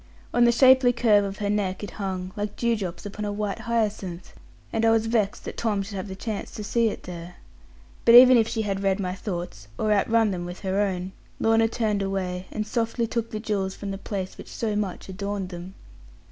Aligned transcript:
On 0.33 0.45
the 0.45 0.51
shapely 0.51 0.91
curve 0.91 1.23
of 1.23 1.37
her 1.37 1.49
neck 1.51 1.83
it 1.83 1.91
hung, 1.91 2.31
like 2.35 2.55
dewdrops 2.55 3.05
upon 3.05 3.23
a 3.23 3.31
white 3.31 3.59
hyacinth; 3.59 4.33
and 4.73 4.83
I 4.83 4.89
was 4.89 5.05
vexed 5.05 5.45
that 5.45 5.57
Tom 5.57 5.83
should 5.83 5.95
have 5.95 6.07
the 6.07 6.15
chance 6.15 6.49
to 6.55 6.63
see 6.63 6.87
it 6.89 7.03
there. 7.03 7.35
But 8.03 8.15
even 8.15 8.35
if 8.35 8.47
she 8.47 8.63
had 8.63 8.81
read 8.81 8.99
my 8.99 9.13
thoughts, 9.13 9.67
or 9.77 9.93
outrun 9.93 10.31
them 10.31 10.43
with 10.43 10.61
her 10.61 10.79
own, 10.81 11.11
Lorna 11.39 11.67
turned 11.67 12.01
away, 12.01 12.47
and 12.49 12.65
softly 12.65 13.05
took 13.05 13.29
the 13.29 13.39
jewels 13.39 13.75
from 13.75 13.91
the 13.91 13.99
place 13.99 14.39
which 14.39 14.49
so 14.49 14.75
much 14.75 15.07
adorned 15.07 15.49
them. 15.49 15.75